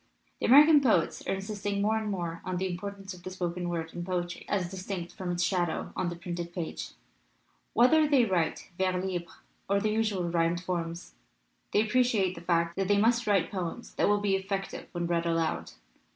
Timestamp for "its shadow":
5.31-5.93